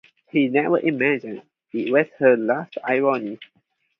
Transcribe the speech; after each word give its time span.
He 0.31 0.47
never 0.47 0.79
imagined 0.79 1.43
it 1.73 1.91
was 1.93 2.07
her 2.17 2.35
last 2.35 2.75
irony. 2.83 3.37